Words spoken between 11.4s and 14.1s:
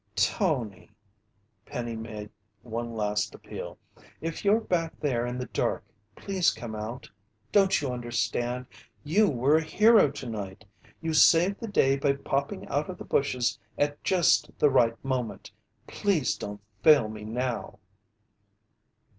the day by popping out of the bushes at